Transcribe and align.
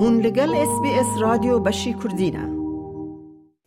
هون 0.00 0.20
لگل 0.20 0.54
اس 0.54 0.80
بی 0.82 0.90
اس 0.90 1.06
رادیو 1.20 1.58
بشی 1.58 1.94
کردینه 1.94 2.48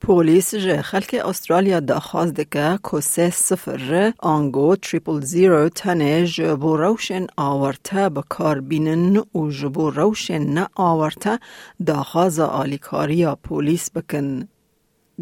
پولیس 0.02 0.56
جه 0.56 0.82
خلک 0.82 1.16
استرالیا 1.26 1.80
داخواست 1.80 2.34
دکه 2.34 2.80
که 2.92 3.00
سه 3.00 3.30
سفر 3.30 4.14
آنگو 4.20 4.76
تریپل 4.76 5.22
زیرو 5.22 5.70
تنه 5.70 6.26
جبو 6.26 6.78
روشن 6.78 7.28
آورته 7.38 8.10
بکار 8.10 8.60
بینن 8.60 9.18
و 9.18 9.50
جبو 9.50 9.90
روشن 9.90 10.44
نه 10.44 10.68
آورته 10.76 11.40
داخواز 11.86 12.40
آلیکاریا 12.40 13.36
پولیس 13.44 13.92
بکن. 13.92 14.48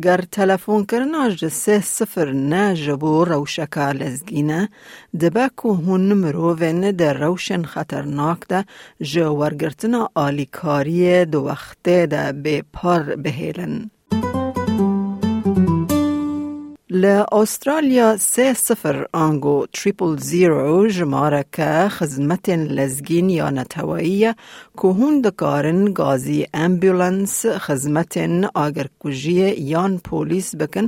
گر 0.04 0.22
تلفون 0.32 0.86
کرنا 0.86 1.30
سه 1.50 1.82
سفر 1.82 2.32
نه 2.32 2.76
جبو 2.76 3.26
روشکا 3.26 3.92
لزگینه 3.92 4.70
دبه 5.20 5.50
که 5.64 5.70
هون 5.70 6.14
مروون 6.14 6.92
در 6.92 7.14
روشن 7.14 7.64
خطرناک 7.64 8.40
ده 8.50 8.66
جو 9.02 9.30
ورگرتنا 9.30 10.10
آلیکاری 10.16 11.26
دو 11.26 11.40
وقته 11.40 12.06
ده 12.06 12.32
به 12.32 12.64
پار 12.74 13.16
بهیلن. 13.16 13.92
لە 16.92 17.16
ئوسترالیا 17.32 18.10
سێ 18.18 18.48
سفر 18.68 18.98
ئانگۆ 19.18 19.58
تریپل 19.76 20.14
زیرۆ 20.30 20.90
ژمارەکە 20.96 21.72
خزمەتێن 21.96 22.62
لەزگین 22.78 23.28
یانەتەوەیە 23.40 24.32
کو 24.80 24.88
هون 24.98 25.16
دەکارن 25.26 25.82
گازی 26.00 26.48
ئەمبیولەنس 26.56 27.36
خزمەتێن 27.66 28.36
ئاگرکوژیە 28.58 29.50
یان 29.72 29.94
پۆلیس 30.08 30.50
بکن 30.60 30.88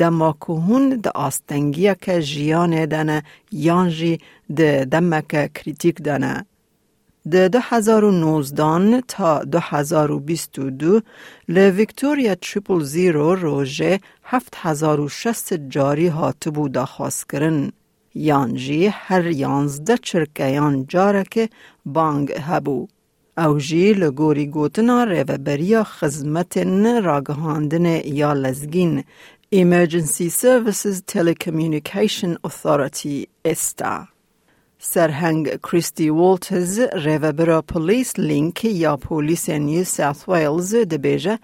دەماکو 0.00 0.54
هون 0.66 0.84
دە 1.04 1.10
ئاستەنگیەکە 1.18 2.16
ژیانێ 2.30 2.84
دەنە 2.94 3.18
یانژی 3.66 4.14
دەمەکە 4.92 5.42
کریتیک 5.56 5.96
دەنە. 6.08 6.34
د 7.32 7.48
2019 7.48 9.00
تا 9.08 9.42
2022 9.44 11.02
ل 11.48 11.56
ویکتوریا 11.78 12.34
تریپل 12.34 12.80
زیرو 12.84 13.34
روژه 13.34 14.00
7060 14.24 15.52
جاری 15.68 16.08
هاتبو 16.08 16.68
داخواست 16.68 17.28
کرن. 17.30 17.72
یانجی 18.14 18.86
هر 18.86 19.26
یانزده 19.26 19.96
چرکیان 19.96 20.86
جاره 20.86 21.24
که 21.30 21.48
بانگ 21.86 22.32
هبو. 22.32 22.88
او 23.38 23.58
جی 23.58 23.92
لگوری 23.92 24.46
گوتنا 24.46 25.04
ریوبریا 25.04 25.84
خزمت 25.84 26.56
راگهاندن 27.04 27.86
یا 28.04 28.32
لزگین 28.32 29.04
Emergency 29.50 30.28
Services 30.28 30.96
Telecommunication 31.12 32.36
Authority 32.44 33.26
ESTA. 33.44 34.17
سرهنگ 34.80 35.48
کریستی 35.62 36.08
وولتز 36.08 36.78
ریوبرا 37.04 37.60
پولیس 37.60 38.18
لینک 38.18 38.64
یا 38.64 38.94
پولیس 38.96 39.48
نیو 39.48 39.84
ساوت 39.84 40.28
ویلز 40.28 40.74
د 40.90 41.00
بیجه 41.06 41.34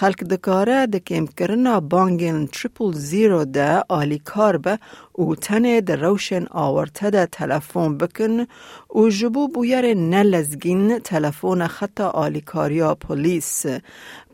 خلک 0.00 0.24
د 0.32 0.40
کاره 0.48 0.80
د 0.96 1.02
کمپ 1.10 1.32
کرنا 1.38 1.76
بانګن 1.94 2.42
300 2.58 3.46
د 3.54 3.80
آلی 3.98 4.18
کار 4.32 4.58
به 4.66 4.76
و 5.18 5.34
تنه 5.34 5.80
ده 5.80 5.96
روشن 5.96 6.46
آورته 6.50 7.10
ده 7.10 7.26
تلفون 7.26 7.98
بکن 7.98 8.46
و 8.94 9.08
جبو 9.08 9.48
بویر 9.48 9.94
نلزگین 9.94 10.98
تلفون 10.98 11.66
خطا 11.66 12.10
آلی 12.10 12.40
کاریا 12.40 12.94
پولیس 12.94 13.66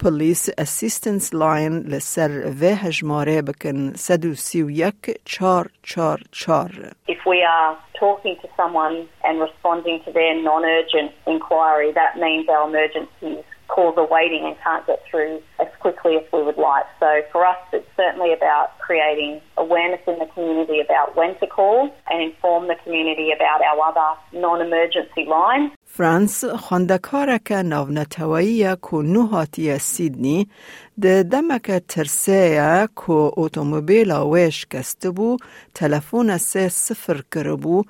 پولیس 0.03 0.49
اسیستنس 0.59 1.35
لاین 1.35 1.79
لسر 1.79 2.53
و 2.61 2.65
هجماره 2.65 3.43
بکن 3.43 3.93
سدو 3.95 4.35
سیو 4.35 4.71
یک 4.71 5.21
چار 5.25 5.67
چار 5.83 6.21
چار 6.33 6.71
If 7.09 7.19
we 7.27 7.43
are 7.43 7.77
talking 8.01 8.37
to 8.43 8.49
someone 8.57 8.97
and 9.25 9.35
responding 9.47 9.97
to 10.05 10.11
their 10.13 10.35
non-urgent 10.49 11.11
inquiry, 11.27 11.91
that 12.01 12.13
means 12.25 12.49
our 12.49 12.65
emergencies 12.69 13.45
calls 13.75 13.97
are 13.97 14.11
waiting 14.19 14.43
and 14.49 14.57
can't 14.65 14.85
get 14.87 15.01
through 15.09 15.41
as 15.63 15.70
quickly 15.81 16.17
as 16.17 16.25
we 16.33 16.43
would 16.43 16.59
like. 16.59 16.85
So 17.01 17.23
for 17.33 17.45
us, 17.45 17.59
it's 17.73 17.89
certainly 17.97 18.33
about 18.33 18.79
creating 18.79 19.41
awareness 19.57 20.01
in 20.07 20.19
the 20.19 20.27
community 20.27 20.81
about 20.81 21.17
when 21.17 21.39
to 21.41 21.47
call 21.47 21.91
and 22.11 22.23
inform 22.23 22.69
the 22.69 22.77
community 22.85 23.33
about 23.35 23.61
our 23.63 23.81
other 23.81 24.21
non-emergency 24.33 25.25
lines. 25.27 25.73
فرانس 26.01 26.45
خواندکارک 26.45 27.53
ناونتوایی 27.53 28.77
که 28.77 28.97
نوهاتی 28.97 29.79
سیدنی 29.79 30.47
ده 31.01 31.23
دمک 31.23 31.71
ترسیه 31.89 32.89
که 32.97 33.13
اتومبیل 33.13 34.13
ویش 34.13 34.67
کسته 34.67 35.11
بو 35.11 35.37
تلفون 35.75 36.37
سه 36.37 36.69
صفر 36.69 37.23
کربو 37.35 37.83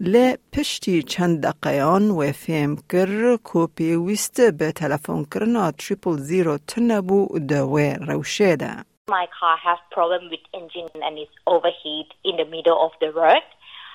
لی 0.00 0.36
پشتی 0.52 1.02
چند 1.02 1.46
دقیان 1.46 2.10
و 2.10 2.32
فهم 2.32 2.76
کر 2.76 3.36
که 3.36 3.68
پیویست 3.76 4.50
به 4.50 4.72
تلفون 4.72 5.24
کرنا 5.34 5.70
تریپل 5.70 6.16
زیرو 6.16 6.58
تنبو 6.58 7.38
دوه 7.48 7.96
روشه 8.08 8.56
ده. 8.56 8.76
My 9.08 9.26
car 9.38 9.56
has 9.68 9.78
problem 9.96 10.22
with 10.32 10.44
engine 10.60 10.90
and 11.06 11.16
it's 11.18 11.36
overheat 11.46 12.10
in 12.24 12.34
the 12.40 12.44
middle 12.44 12.78
of 12.86 12.92
the 13.00 13.10
road. 13.12 13.44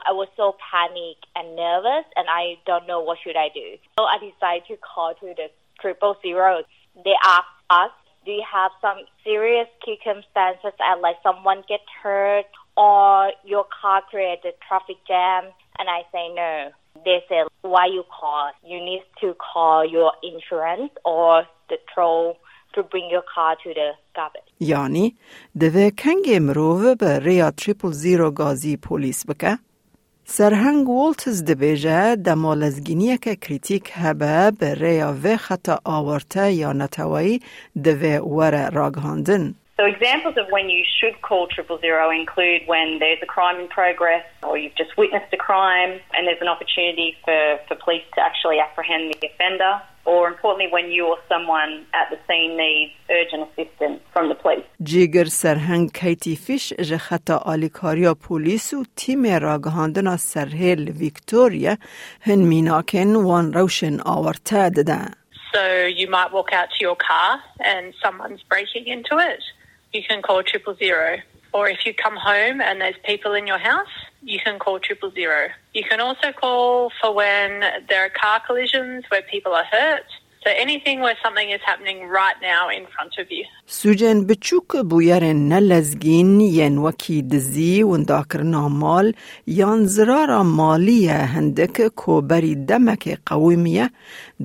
I 0.09 0.13
was 0.13 0.29
so 0.37 0.57
panicked 0.71 1.27
and 1.35 1.57
nervous 1.57 2.07
and 2.17 2.27
I 2.29 2.59
don't 2.67 2.87
know 2.87 3.01
what 3.01 3.19
should 3.23 3.37
I 3.37 3.49
do. 3.53 3.77
So 3.99 4.05
I 4.05 4.17
decided 4.19 4.65
to 4.69 4.77
call 4.77 5.15
to 5.21 5.35
the 5.35 5.49
triple 5.81 6.17
zero. 6.23 6.63
They 7.05 7.17
asked 7.25 7.59
us, 7.71 7.91
do 8.25 8.33
you 8.33 8.45
have 8.53 8.73
some 8.81 8.99
serious 9.25 9.69
circumstances 9.85 10.75
and 10.81 11.01
like 11.01 11.17
someone 11.23 11.63
get 11.69 11.81
hurt 12.03 12.51
or 12.77 13.33
your 13.45 13.67
car 13.81 14.03
created 14.11 14.55
traffic 14.67 14.97
jam? 15.09 15.45
And 15.79 15.89
I 15.89 16.03
say 16.13 16.25
no. 16.35 16.71
They 17.05 17.23
say, 17.29 17.45
why 17.63 17.87
you 17.87 18.05
call? 18.19 18.51
You 18.65 18.79
need 18.79 19.03
to 19.21 19.35
call 19.35 19.85
your 19.85 20.13
insurance 20.23 20.93
or 21.05 21.45
the 21.69 21.77
toll 21.95 22.39
to 22.75 22.83
bring 22.83 23.09
your 23.11 23.23
car 23.35 23.57
to 23.65 23.75
the 23.75 23.91
garbage. 24.15 24.43
یعنی 24.61 25.17
دوه 25.61 25.91
کنگ 25.91 26.31
مروه 26.41 26.95
به 26.95 27.19
ریا 27.19 27.51
تریپل 27.51 27.91
زیرو 27.91 28.31
گازی 28.31 28.77
پولیس 28.77 29.27
بکه؟ 29.27 29.59
سرهنگ 30.34 30.90
والتز 30.90 31.44
دبیجه 31.44 32.16
دمالزگینی 32.16 33.18
که 33.18 33.36
کریتیک 33.36 33.92
هبه 33.94 34.52
به 34.52 34.74
ریا 34.74 35.38
خطا 35.38 35.80
آورته 35.84 36.52
یا 36.52 36.74
نتوایی 36.74 37.42
دوه 37.84 38.18
ور 38.18 38.70
راگهاندن. 38.70 39.56
So 39.81 39.85
examples 39.85 40.37
of 40.39 40.47
when 40.49 40.71
you 40.71 40.83
should 40.99 41.21
call 41.21 41.49
triple 41.49 41.79
zero 41.79 42.11
include 42.11 42.63
when 42.67 42.99
there's 42.99 43.19
a 43.23 43.27
crime 43.27 43.61
in 43.61 43.69
progress 43.69 44.25
or 44.43 44.57
you've 44.57 44.75
just 44.75 44.97
witnessed 44.97 45.31
a 45.35 45.37
crime 45.37 46.01
and 46.15 46.27
there's 46.27 46.41
an 46.41 46.49
opportunity 46.49 47.15
for, 47.23 47.59
for 47.69 47.75
police 47.85 48.07
to 48.15 48.21
actually 48.23 48.59
apprehend 48.59 49.13
the 49.13 49.29
offender 49.29 49.83
or 50.07 50.29
importantly 50.29 50.69
when 50.71 50.91
you 50.91 51.07
or 51.07 51.19
someone 51.29 51.85
at 51.93 52.07
the 52.13 52.19
scene 52.27 52.57
needs 52.57 52.93
urgent 53.11 53.43
assistance 53.51 54.01
from 54.15 54.29
the 54.31 54.35
police. 54.35 54.65
جیگر 54.81 55.25
سرهنگ 55.25 55.91
کیتی 55.93 56.37
فیش 56.37 56.73
جه 56.73 56.99
خطا 56.99 57.37
آلیکاریا 57.37 58.15
پولیس 58.15 58.75
و 58.75 58.85
تیم 58.97 59.27
راگهاندن 59.27 60.17
سرهیل 60.17 60.91
ویکتوریا 60.91 61.77
هن 62.21 62.39
میناکن 62.39 63.17
وان 63.17 63.53
روشن 63.53 64.01
آورته 64.01 64.71
ددن. 64.71 65.11
So 65.53 65.87
you 65.87 66.09
might 66.11 66.33
walk 66.33 66.53
out 66.53 66.69
to 66.75 66.81
your 66.81 66.97
car 66.97 67.41
and 67.61 67.95
someone's 68.05 68.43
breaking 68.43 68.87
into 68.87 69.19
it. 69.19 69.43
You 69.94 70.02
can 70.08 70.22
call 70.22 70.44
triple 70.44 70.76
zero. 70.76 71.18
Or 71.54 71.68
if 71.68 71.86
you 71.86 71.94
come 71.94 72.16
home 72.16 72.62
and 72.62 72.80
there's 72.80 72.96
people 73.04 73.34
in 73.34 73.46
your 73.46 73.58
house, 73.58 73.90
you 74.22 74.40
can 74.40 74.58
call 74.58 74.80
triple 74.80 75.12
zero. 75.12 75.50
You 75.74 75.84
can 75.84 76.00
also 76.00 76.32
call 76.32 76.92
for 77.02 77.14
when 77.14 77.62
there 77.90 78.06
are 78.06 78.10
car 78.10 78.42
collisions 78.46 79.04
where 79.10 79.22
people 79.22 79.54
are 79.54 79.66
hurt. 79.66 80.06
سوجن 83.66 84.26
بچوک 84.26 84.76
بویر 84.90 85.34
نلزگین 85.34 86.40
ین 86.40 86.78
وکی 86.78 87.22
دزی 87.22 87.84
و 87.84 87.90
انداکرنا 87.90 88.70
مال 88.70 89.14
یان 89.48 89.86
زرارا 89.86 90.44
مالی 90.44 91.08
هندک 91.08 91.88
کو 91.88 92.22
بری 92.22 92.56
دمک 92.56 93.18
قویمیه 93.26 93.90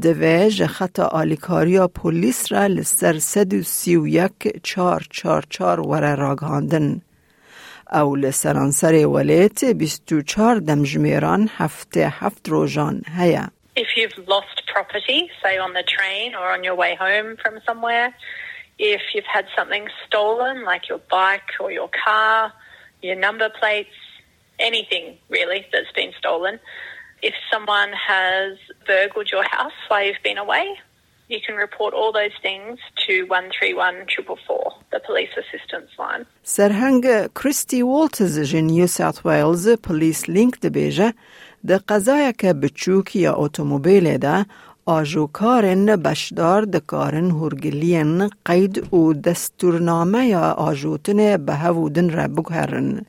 دوه 0.03 0.49
جخط 0.49 1.01
آلیکاریا 1.01 1.89
پولیس 1.89 2.53
را 2.53 2.67
لسر 2.67 3.19
سد 3.19 3.61
سی 3.61 3.97
و 3.97 4.07
یک 4.07 4.61
چار 4.63 5.07
چار 5.11 5.45
چار 5.51 5.81
وره 5.81 6.15
راگاندن. 6.15 7.01
او 7.93 8.17
لسرانسر 8.17 9.07
ولیت 9.07 9.65
بیستو 9.65 10.23
چار 10.23 10.57
دمجمیران 10.59 11.51
هفته 11.57 12.09
هفت 12.09 12.49
روژان 12.49 13.03
هیا. 13.19 13.56
if 13.77 13.89
you've 13.97 14.27
lost 14.27 14.63
property, 14.67 15.31
say 15.43 15.59
on 15.59 15.75
the 15.75 15.83
train 15.83 16.35
or 16.35 16.51
on 16.51 16.65
your 16.65 16.75
way 16.75 16.97
home 16.97 17.37
from 17.37 17.61
somewhere, 17.67 18.15
if 18.79 19.03
you've 19.15 19.25
had 19.27 19.47
something 19.57 19.87
stolen, 20.07 20.65
like 20.65 20.89
your 20.89 20.99
bike 21.11 21.51
or 21.61 21.71
your 21.71 21.91
car, 22.05 22.53
your 23.03 23.17
number 23.17 23.51
plates, 23.51 23.95
anything 24.59 25.19
really 25.29 25.67
that's 25.73 25.93
been 25.93 26.13
stolen, 26.19 26.59
if 27.23 27.35
someone 27.53 27.93
has 27.93 28.59
burgled 28.87 29.31
your 29.31 29.45
house 29.45 29.73
while 29.89 30.05
you've 30.05 30.23
been 30.23 30.39
away, 30.39 30.77
you 31.29 31.41
can 31.45 31.57
report 31.57 31.93
all 31.93 32.13
those 32.13 32.37
things 32.41 32.79
to 33.07 33.25
131 33.25 34.07
444, 34.15 34.73
the 34.93 35.01
police 35.01 35.31
assistance 35.37 35.91
line. 35.99 36.25
Serhanga 36.45 37.33
Christy 37.35 37.83
Walters 37.83 38.55
in 38.55 38.69
New 38.69 38.87
South 38.87 39.25
Wales 39.25 39.67
police 39.83 40.29
link 40.29 40.61
the 40.61 40.71
beja 40.71 41.13
ده 41.67 41.79
قضای 41.79 42.33
که 42.39 42.53
بچوک 42.53 43.17
یا 43.17 43.35
اتومبیل 43.35 44.19
ده 44.19 44.47
آجوکارن 44.87 45.87
بشدار 45.87 46.65
دکارن 46.65 47.31
هرگلین 47.31 48.31
قید 48.45 48.95
و 48.95 49.13
دستورنامه 49.13 50.27
یا 50.27 50.51
آجوتن 50.53 51.37
به 51.37 51.55
هودن 51.55 52.11
را 52.11 52.29
بگهرن 52.29 53.01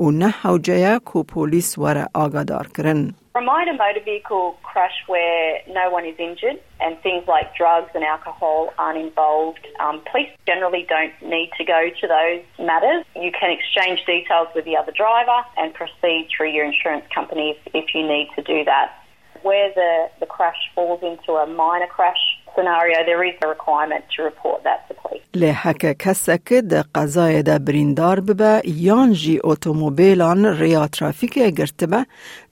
و 0.00 0.10
نه 0.10 0.28
حوجه 0.28 0.98
کو 0.98 1.22
پولیس 1.22 1.78
ور 1.78 2.06
آگادار 2.14 2.68
کرن. 2.76 3.14
Remind 3.36 3.68
a 3.68 3.74
motor 3.74 4.00
vehicle 4.02 4.56
crash 4.62 4.96
where 5.08 5.60
no 5.68 5.90
one 5.90 6.06
is 6.06 6.16
injured 6.18 6.58
and 6.80 6.98
things 7.02 7.28
like 7.28 7.54
drugs 7.54 7.90
and 7.94 8.02
alcohol 8.02 8.72
aren't 8.78 8.96
involved. 8.96 9.60
Um, 9.78 10.00
police 10.10 10.30
generally 10.46 10.86
don't 10.88 11.12
need 11.20 11.50
to 11.58 11.64
go 11.64 11.90
to 12.00 12.06
those 12.08 12.42
matters. 12.58 13.04
You 13.14 13.30
can 13.38 13.50
exchange 13.50 14.06
details 14.06 14.48
with 14.54 14.64
the 14.64 14.78
other 14.78 14.90
driver 14.90 15.44
and 15.58 15.74
proceed 15.74 16.28
through 16.34 16.52
your 16.52 16.64
insurance 16.64 17.04
company 17.14 17.50
if, 17.50 17.74
if 17.74 17.94
you 17.94 18.08
need 18.08 18.30
to 18.36 18.42
do 18.42 18.64
that. 18.64 19.04
Where 19.42 19.70
the, 19.74 20.08
the 20.18 20.24
crash 20.24 20.56
falls 20.74 21.02
into 21.02 21.32
a 21.32 21.46
minor 21.46 21.88
crash 21.88 22.40
scenario, 22.56 22.96
there 23.10 23.22
is 23.30 23.36
a 23.44 23.48
requirement 23.56 24.04
to 24.14 24.22
report 24.30 24.58
that 24.64 24.88
to 24.88 24.94
police. 24.94 25.22
لحکه 25.34 25.94
کسک 25.94 26.52
ده 26.52 26.84
قضای 26.94 27.42
ده 27.42 27.58
بریندار 27.58 28.20
ببه 28.20 28.62
یان 28.64 29.12
جی 29.12 29.40
اتومبیلان 29.44 30.46
ریا 30.46 30.86
ترافیک 30.86 31.38
گرتبه 31.38 32.06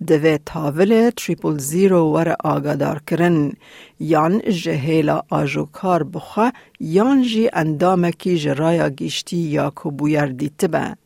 دوه 0.06 0.39
تاول 0.47 1.11
تریپل 1.11 1.59
زیرو 1.59 2.12
ور 2.12 2.37
آگادار 2.45 3.01
کرن 3.06 3.53
یان 4.01 4.39
جهیلا 4.39 5.21
آجوکار 5.31 6.03
بخوا 6.03 6.51
یان 6.81 7.23
جی 7.23 7.49
اندامکی 7.53 8.37
جرایا 8.39 8.89
گیشتی 8.89 9.37
یا 9.37 9.73
کبویر 9.77 10.27
دیتبه 10.27 10.97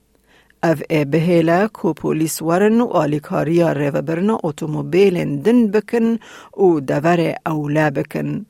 اف 0.62 0.82
ای 0.90 1.04
بهیله 1.04 1.68
کو 1.68 1.92
پولیس 1.92 2.42
ورن 2.42 2.80
و 2.80 2.86
آلیکاریا 2.86 3.72
ریوبرنا 3.72 4.38
اتومبیلن 4.44 5.36
دن 5.42 5.70
بکن 5.70 6.18
و 6.56 6.80
دور 6.80 7.34
اولا 7.46 7.90
بکن. 7.90 8.46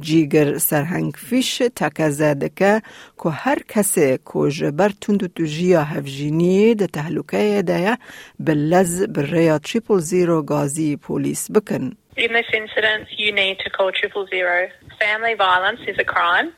جیگر 0.00 0.58
سرهنگ 0.58 1.12
فیش 1.12 1.62
تکزده 1.76 2.50
که 2.56 2.82
که 3.22 3.28
هر 3.28 3.58
کسی 3.68 4.18
که 4.32 4.50
جبر 4.50 4.90
تندو 5.00 5.28
تو 5.28 5.44
جیا 5.44 5.82
هفجینی 5.82 6.74
ده 6.74 6.86
تحلوکه 6.86 7.62
ده 7.66 7.98
بلز 8.40 9.02
بریا 9.02 9.58
تریپل 9.58 9.98
زیرو 9.98 10.42
گازی 10.42 10.96
پولیس 10.96 11.50
بکن. 11.50 11.96
In 12.16 12.32
this 12.32 12.50
incident, 12.62 13.04
you 13.18 13.30
need 13.32 13.58
to 13.64 13.68
call 13.76 13.90
triple 13.92 14.26
zero. 14.34 14.68
Family 14.98 15.34
violence 15.34 15.82
is 15.86 15.96
a 15.98 16.04
crime, 16.14 16.48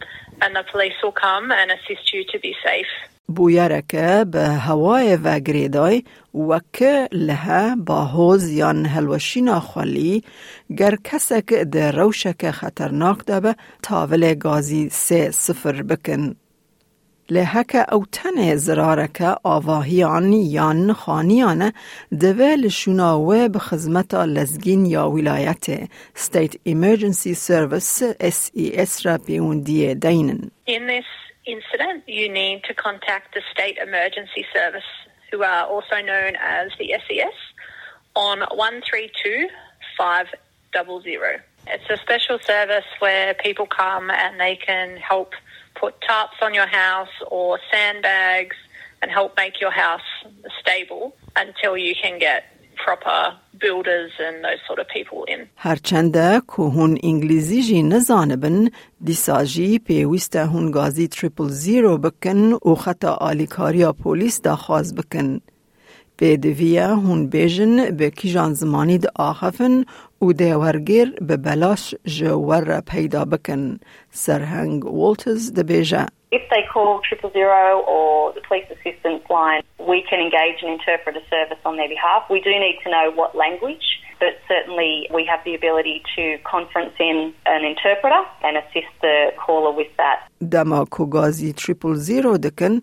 and 0.43 0.51
the 0.55 0.65
police 0.73 0.99
will 1.03 1.19
come 1.27 1.47
and 1.51 1.69
assist 1.77 2.05
you 2.15 2.23
to 2.33 2.39
be 2.39 2.53
safe. 2.69 2.93
بویرکه 3.28 4.26
به 4.32 4.48
هوای 4.48 5.16
و 5.16 5.40
گریدای 5.40 6.04
وک 6.34 6.84
لها 7.12 7.76
با 7.76 8.06
حوز 8.06 8.50
یان 8.50 8.86
هلوشینا 8.86 9.60
خوالی 9.60 10.24
گر 10.78 10.96
کسک 11.04 11.54
ده 11.54 11.92
روشک 11.92 12.52
خطرناک 12.52 13.26
دبه 13.26 13.56
تاول 13.82 14.34
گازی 14.34 14.90
سه 14.90 15.32
صفر 15.32 15.82
بکن. 15.82 16.36
لحک 17.30 17.86
او 17.92 18.06
تن 18.12 18.56
زرارک 18.56 19.38
آواهیان 19.44 20.34
یان 20.34 20.94
خانیان 20.94 21.72
دوه 22.20 22.56
لشوناوه 22.56 23.48
به 23.48 23.60
خدمت 23.60 24.14
لزگین 24.14 24.86
یا 24.86 25.12
ولایت 25.12 25.86
State 26.16 26.56
Emergency 26.70 27.34
Service 27.48 28.04
SES 28.22 29.06
را 29.06 29.18
پیوندی 29.18 29.96
دینن. 29.96 30.52
Incident, 31.46 32.08
you 32.08 32.30
need 32.30 32.64
to 32.66 32.74
contact 32.74 33.34
the 33.34 33.42
State 33.52 33.78
Emergency 33.78 34.46
Service, 34.54 34.84
who 35.32 35.44
are 35.44 35.66
also 35.66 36.02
known 36.02 36.36
as 36.40 36.72
the 36.80 36.94
SES, 37.08 37.34
on 38.16 38.40
132 38.40 39.48
500. 39.98 41.44
It's 41.68 41.90
a 41.90 41.98
special 41.98 42.40
service 42.40 42.86
where 43.00 43.34
people 43.34 43.66
come 43.66 44.10
and 44.10 44.40
they 44.40 44.56
can 44.56 44.98
help 44.98 45.34
put 45.76 46.00
tarps 46.02 46.42
on 46.42 46.54
your 46.54 46.68
house 46.68 47.10
or 47.28 47.60
sandbags 47.72 48.56
and 49.02 49.12
help 49.12 49.36
make 49.38 49.60
your 49.62 49.72
house 49.72 50.02
stable 50.60 51.16
until 51.36 51.78
you 51.78 51.96
can 51.96 52.20
get 52.20 52.46
proper 52.86 53.22
builders 53.60 54.12
and 54.28 54.36
those 54.46 54.62
sort 54.68 54.80
of 54.80 54.88
people 54.88 55.24
in. 55.34 55.48
هرچند 55.58 56.14
که 56.48 56.64
هون 56.64 56.98
انگلیزی 57.04 57.64
جی 57.64 57.84
نزانبن 57.84 58.70
دیسا 59.04 59.44
جی 59.46 59.80
پیویست 59.80 60.36
هون 60.36 60.72
گازی 60.72 61.08
تریپل 61.08 61.48
زیرو 61.48 61.98
بکن 61.98 62.54
و 62.54 62.76
خطا 62.76 63.14
آلیکاریا 63.14 63.94
پولیس 63.94 64.42
دا 64.42 64.56
خواز 64.56 64.96
بکن. 64.96 65.42
پێدویە 66.20 66.88
هون 67.04 67.22
بێژن 67.34 67.76
بە 67.98 68.08
کیژان 68.18 68.52
زمانی 68.62 68.98
د 69.04 69.06
ئاخەفن 69.20 69.76
و 70.24 70.28
دێوەرگێر 70.40 71.10
بە 71.28 71.36
بەلاش 71.46 71.84
ژە 72.16 72.34
وەرە 72.48 72.80
پەیدا 72.90 73.24
بکەن 73.32 73.64
سەرهەنگ 74.24 74.80
وڵتز 75.00 75.42
دەبێژە. 75.58 76.04
If 76.33 76.43
they 76.51 76.63
call 76.73 77.01
triple 77.09 77.31
zero 77.33 77.81
or 77.95 78.33
the 78.37 78.43
police 78.49 78.69
assistance 78.77 79.25
line, 79.31 79.63
we 79.79 79.99
can 80.09 80.21
engage 80.27 80.59
an 80.65 80.71
interpreter 80.79 81.25
service 81.31 81.61
on 81.65 81.77
their 81.79 81.89
behalf. 81.89 82.21
We 82.31 82.41
do 82.41 82.51
need 82.51 82.79
to 82.85 82.91
know 82.91 83.07
what 83.21 83.31
language, 83.45 83.87
but 84.21 84.33
certainly 84.53 84.93
we 85.17 85.23
have 85.31 85.41
the 85.49 85.55
ability 85.55 86.03
to 86.17 86.25
conference 86.55 86.95
in 87.11 87.33
an 87.47 87.63
interpreter 87.73 88.23
and 88.45 88.53
assist 88.63 88.93
the 89.01 89.17
caller 89.45 89.73
with 89.81 89.93
that. 89.97 90.19
دما 90.53 90.85
کو 90.85 91.07
گازی 91.07 91.53
تریپل 91.53 91.95
زیرو 91.95 92.37
دکن 92.37 92.81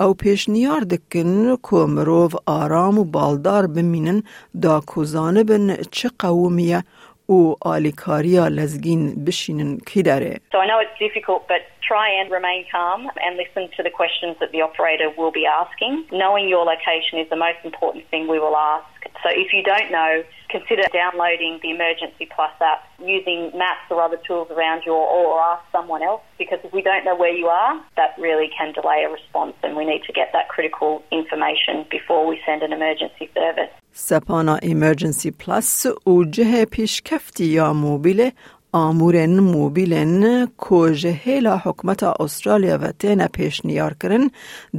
او 0.00 0.14
پیشنیار 0.14 0.80
دکن 0.80 1.56
که 1.70 1.76
مروف 1.76 2.34
آرام 2.46 2.98
و 2.98 3.04
بالدار 3.04 3.66
بمینن 3.66 4.22
دا 4.62 4.80
کوزانه 4.86 5.44
بن 5.44 5.76
چه 5.90 6.10
قومیه 6.18 6.84
و 7.30 7.54
آلیکاریا 7.60 8.48
لزگین 8.48 9.24
بشینن 9.24 9.78
کی 9.86 10.02
داره. 10.02 10.40
So 10.52 10.58
I 10.58 10.66
know 10.66 10.78
it's 10.84 10.98
difficult, 10.98 11.48
but 11.48 11.62
try 11.92 12.08
and 12.20 12.30
remain 12.30 12.64
calm 12.70 13.00
and 13.24 13.32
listen 13.42 13.64
to 13.76 13.82
the 13.82 13.90
questions 13.90 14.34
that 14.40 14.50
the 14.52 14.62
operator 14.68 15.08
will 15.18 15.32
be 15.40 15.46
asking. 15.62 15.92
Knowing 16.22 16.48
your 16.48 16.64
location 16.64 17.14
is 17.22 17.28
the 17.34 17.40
most 17.46 17.60
important 17.64 18.02
thing 18.10 18.22
we 18.34 18.38
will 18.44 18.56
ask. 18.56 18.86
So 19.22 19.28
if 19.30 19.48
you 19.56 19.62
don't 19.72 19.90
know, 19.90 20.12
consider 20.56 20.84
downloading 21.02 21.58
the 21.62 21.70
Emergency 21.70 22.26
Plus 22.34 22.54
app, 22.60 22.80
using 23.16 23.40
maps 23.62 23.86
or 23.90 23.98
other 24.06 24.20
tools 24.26 24.48
around 24.56 24.82
you, 24.86 24.92
or 24.92 25.40
ask 25.52 25.64
someone 25.72 26.02
else. 26.02 26.22
Because 26.38 26.60
if 26.62 26.72
we 26.72 26.82
don't 26.82 27.04
know 27.04 27.16
where 27.16 27.36
you 27.42 27.46
are, 27.46 27.74
that 27.96 28.10
really 28.18 28.48
can 28.58 28.72
delay 28.72 29.00
a 29.08 29.10
response, 29.18 29.54
and 29.64 29.76
we 29.76 29.84
need 29.84 30.02
to 30.08 30.12
get 30.12 30.28
that 30.32 30.48
critical 30.48 31.02
information 31.10 31.74
before 31.90 32.22
we 32.30 32.36
send 32.46 32.62
an 32.62 32.72
emergency 32.72 33.26
service. 33.34 33.72
سپانا 33.93 34.55
ایمرجنسی 34.55 35.31
پلاس 35.31 35.85
و 36.07 36.23
جه 36.23 36.65
پیشکفتی 36.65 37.45
یا 37.45 37.73
موبیل 37.73 38.31
آمورن 38.73 39.39
موبیلن 39.39 40.47
که 40.69 40.93
جهیلا 40.93 41.57
حکمت 41.57 42.03
استرالیا 42.03 42.77
و 42.77 42.91
تینا 42.91 43.27
پیش 43.27 43.65
نیار 43.65 43.93
کرن 43.93 44.31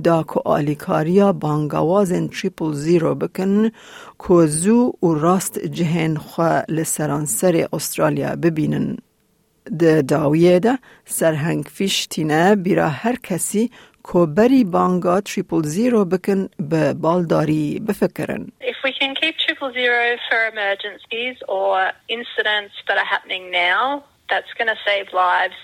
دا 0.05 0.23
که 0.23 0.41
آلیکاریا 0.45 1.33
بانگوازن 1.33 2.27
تریپل 2.27 2.73
زیرو 2.73 3.15
بکن 3.15 3.71
که 4.29 4.47
زو 4.47 4.93
و 5.03 5.15
راست 5.15 5.59
جهن 5.59 6.17
خواه 6.17 6.65
لسرانسر 6.69 7.69
استرالیا 7.73 8.37
ببینن. 8.37 8.97
ده 9.79 10.03
داویه 10.03 10.59
ده 10.59 10.79
سرهنگ 11.05 11.65
فیش 11.65 12.07
تینه 12.07 12.57
بیرا 12.57 12.89
هر 12.89 13.17
کسی 13.23 13.71
که 14.13 14.27
بری 14.27 14.65
بانگا 14.65 15.21
تریپل 15.21 15.63
زیرو 15.63 16.05
بکن 16.05 16.49
به 16.71 16.95
بالداری 16.95 17.81
بفکرن. 17.89 18.47
If 18.61 18.79
we 18.85 18.92
can 19.12 19.16
keep 19.16 19.38
triple 19.38 19.72
zero 19.74 20.18
for 20.30 20.48
emergencies 20.48 21.38
or 21.48 21.92
incidents 22.08 22.74
that 22.88 22.98
are 22.98 23.06
happening 23.06 23.52
now, 23.52 24.04
that's 24.30 24.54
going 24.58 24.68
to 24.68 24.78
save 24.86 25.14
lives. 25.14 25.56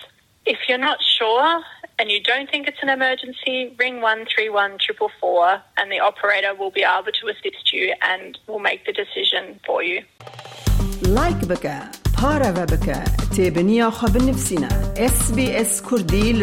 If 0.46 0.60
you're 0.68 0.78
not 0.78 0.98
sure 1.02 1.64
and 2.00 2.12
you 2.12 2.22
don't 2.22 2.50
think 2.50 2.68
it's 2.68 2.82
an 2.82 2.90
emergency, 2.90 3.76
ring 3.80 4.02
131 4.02 4.80
444 4.80 5.62
and 5.78 5.92
the 5.92 6.00
operator 6.00 6.54
will 6.56 6.72
be 6.72 6.84
able 6.84 7.12
to 7.22 7.28
assist 7.28 7.72
you 7.72 7.94
and 8.02 8.38
will 8.48 8.60
make 8.60 8.86
the 8.86 8.94
decision 8.94 9.60
for 9.66 9.84
you. 9.84 10.02
لایک 11.08 11.36
بکه 11.36 11.80
پاره 12.22 12.52
و 12.52 12.66
بکه 12.66 13.04
تیبنیا 13.36 13.90
خواب 13.90 14.18
نفسینا 14.18 14.68
اس 14.98 15.32
بی 15.36 15.56
اس 15.56 15.82
کردی 15.92 16.34